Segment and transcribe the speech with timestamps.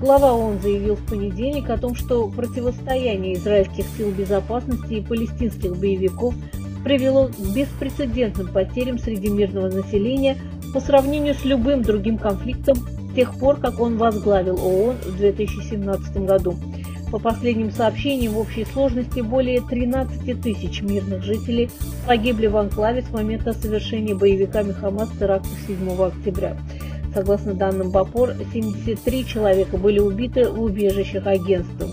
[0.00, 6.34] Глава ООН заявил в понедельник о том, что противостояние израильских сил безопасности и палестинских боевиков
[6.82, 10.36] привело к беспрецедентным потерям среди мирного населения
[10.72, 16.16] по сравнению с любым другим конфликтом с тех пор, как он возглавил ООН в 2017
[16.26, 16.56] году.
[17.14, 21.70] По последним сообщениям, в общей сложности более 13 тысяч мирных жителей
[22.08, 26.56] погибли в анклаве с момента совершения боевиками Хамас терактов 7 октября.
[27.14, 31.86] Согласно данным БАПОР, 73 человека были убиты в убежищах агентства.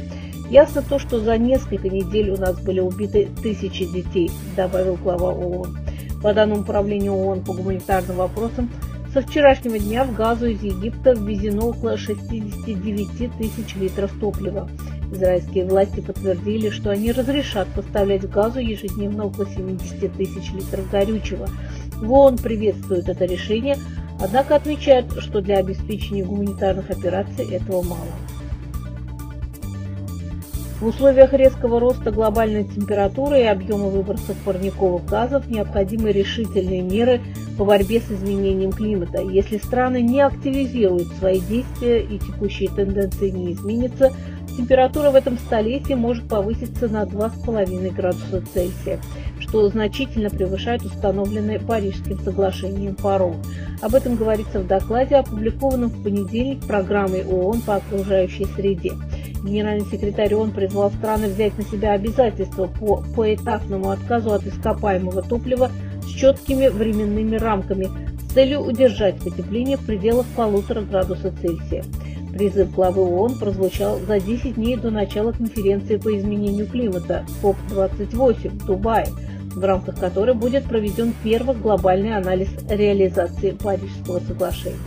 [0.49, 5.77] Ясно то, что за несколько недель у нас были убиты тысячи детей, добавил глава ООН.
[6.23, 8.71] По данным Управления ООН по гуманитарным вопросам,
[9.13, 14.67] со вчерашнего дня в Газу из Египта ввезено около 69 тысяч литров топлива.
[15.11, 21.49] Израильские власти подтвердили, что они разрешат поставлять в Газу ежедневно около 70 тысяч литров горючего.
[21.97, 23.77] В ООН приветствуют это решение,
[24.21, 28.07] однако отмечают, что для обеспечения гуманитарных операций этого мало.
[30.81, 37.21] В условиях резкого роста глобальной температуры и объема выбросов парниковых газов необходимы решительные меры
[37.55, 39.21] по борьбе с изменением климата.
[39.21, 44.11] Если страны не активизируют свои действия и текущие тенденции не изменятся,
[44.57, 48.99] температура в этом столетии может повыситься на 2,5 градуса Цельсия,
[49.39, 53.35] что значительно превышает установленный Парижским соглашением порог.
[53.83, 58.93] Об этом говорится в докладе, опубликованном в понедельник программой ООН по окружающей среде.
[59.43, 65.71] Генеральный секретарь ООН призвал страны взять на себя обязательства по поэтапному отказу от ископаемого топлива
[66.03, 67.89] с четкими временными рамками
[68.19, 71.83] с целью удержать потепление в пределах полутора градуса Цельсия.
[72.33, 78.65] Призыв главы ООН прозвучал за 10 дней до начала конференции по изменению климата КОП-28 в
[78.65, 79.07] Дубае,
[79.53, 84.77] в рамках которой будет проведен первый глобальный анализ реализации Парижского соглашения.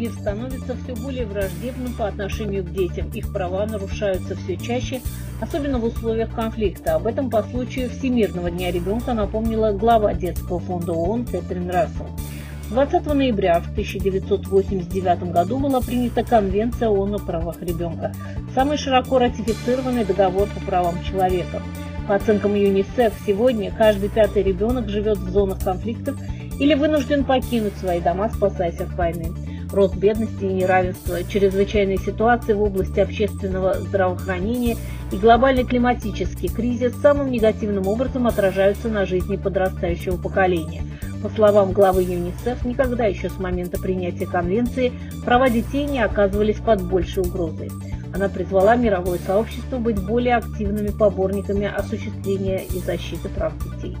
[0.00, 3.10] Мир становится все более враждебным по отношению к детям.
[3.10, 5.02] Их права нарушаются все чаще,
[5.40, 6.94] особенно в условиях конфликта.
[6.94, 12.06] Об этом по случаю Всемирного дня ребенка напомнила глава детского фонда ООН Кэтрин Рассел.
[12.70, 18.14] 20 ноября в 1989 году была принята Конвенция ООН о правах ребенка,
[18.54, 21.60] самый широко ратифицированный договор по правам человека.
[22.08, 26.16] По оценкам ЮНИСЕФ, сегодня каждый пятый ребенок живет в зонах конфликтов
[26.58, 29.30] или вынужден покинуть свои дома, спасаясь от войны
[29.72, 34.76] рост бедности и неравенства, чрезвычайные ситуации в области общественного здравоохранения
[35.12, 40.82] и глобальный климатический кризис самым негативным образом отражаются на жизни подрастающего поколения.
[41.22, 44.92] По словам главы ЮНИСЕФ, никогда еще с момента принятия конвенции
[45.24, 47.70] права детей не оказывались под большей угрозой.
[48.14, 53.96] Она призвала мировое сообщество быть более активными поборниками осуществления и защиты прав детей.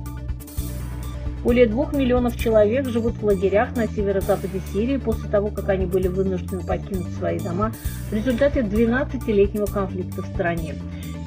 [1.42, 6.08] Более двух миллионов человек живут в лагерях на северо-западе Сирии после того, как они были
[6.08, 7.72] вынуждены покинуть свои дома
[8.10, 10.74] в результате 12-летнего конфликта в стране.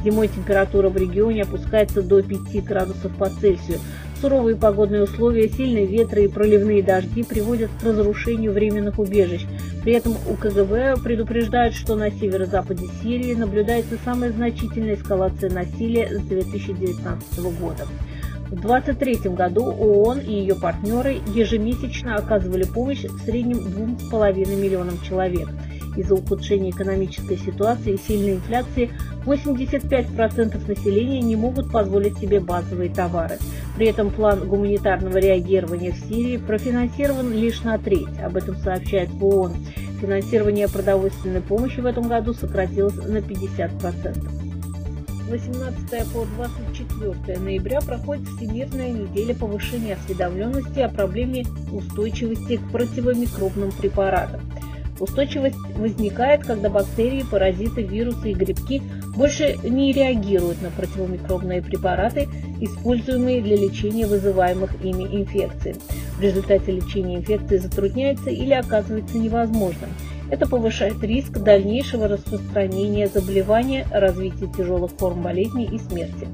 [0.04, 3.80] Зимой температура в регионе опускается до 5 градусов по Цельсию.
[4.22, 9.46] Суровые погодные условия, сильные ветры и проливные дожди приводят к разрушению временных убежищ.
[9.84, 16.22] При этом у КГБ предупреждают, что на северо-западе Сирии наблюдается самая значительная эскалация насилия с
[16.22, 17.86] 2019 года.
[18.48, 25.50] В 2023 году ООН и ее партнеры ежемесячно оказывали помощь в среднем 2,5 миллионам человек.
[25.96, 28.92] Из-за ухудшения экономической ситуации и сильной инфляции
[29.26, 33.38] 85% населения не могут позволить себе базовые товары.
[33.76, 38.20] При этом план гуманитарного реагирования в Сирии профинансирован лишь на треть.
[38.24, 39.54] Об этом сообщает ООН.
[40.02, 44.43] Финансирование продовольственной помощи в этом году сократилось на 50%.
[45.30, 54.42] 18 по 24 ноября проходит Всемирная неделя повышения осведомленности о проблеме устойчивости к противомикробным препаратам.
[55.00, 58.82] Устойчивость возникает, когда бактерии, паразиты, вирусы и грибки
[59.16, 62.28] больше не реагируют на противомикробные препараты,
[62.62, 65.76] используемые для лечения вызываемых ими инфекций.
[66.18, 69.90] В результате лечение инфекции затрудняется или оказывается невозможным–
[70.34, 76.28] это повышает риск дальнейшего распространения заболевания, развития тяжелых форм болезни и смерти.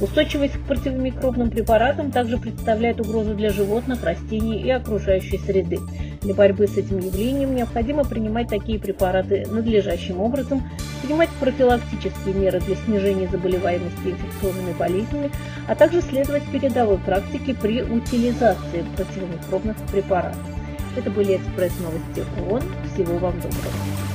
[0.00, 5.80] Устойчивость к противомикробным препаратам также представляет угрозу для животных, растений и окружающей среды.
[6.22, 10.62] Для борьбы с этим явлением необходимо принимать такие препараты надлежащим образом,
[11.02, 15.30] принимать профилактические меры для снижения заболеваемости инфекционными болезнями,
[15.68, 20.51] а также следовать передовой практике при утилизации противомикробных препаратов.
[20.96, 22.62] Это были экспресс-новости ООН.
[22.92, 24.11] Всего вам доброго.